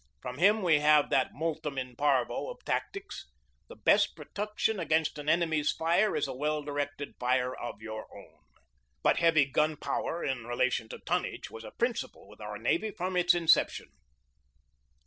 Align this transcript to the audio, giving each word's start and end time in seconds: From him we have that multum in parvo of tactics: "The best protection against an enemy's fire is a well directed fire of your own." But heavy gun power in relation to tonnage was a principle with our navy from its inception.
From 0.19 0.39
him 0.39 0.63
we 0.63 0.79
have 0.79 1.11
that 1.11 1.31
multum 1.31 1.77
in 1.77 1.95
parvo 1.95 2.49
of 2.49 2.65
tactics: 2.65 3.27
"The 3.67 3.75
best 3.75 4.15
protection 4.15 4.79
against 4.79 5.19
an 5.19 5.29
enemy's 5.29 5.71
fire 5.71 6.15
is 6.15 6.27
a 6.27 6.33
well 6.33 6.63
directed 6.63 7.13
fire 7.19 7.53
of 7.55 7.83
your 7.83 8.07
own." 8.17 8.39
But 9.03 9.17
heavy 9.17 9.45
gun 9.45 9.75
power 9.77 10.23
in 10.23 10.45
relation 10.47 10.89
to 10.89 10.97
tonnage 10.97 11.51
was 11.51 11.63
a 11.63 11.69
principle 11.69 12.27
with 12.27 12.41
our 12.41 12.57
navy 12.57 12.89
from 12.89 13.15
its 13.15 13.35
inception. 13.35 13.89